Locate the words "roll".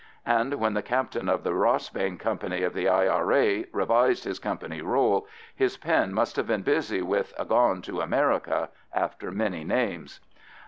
4.81-5.27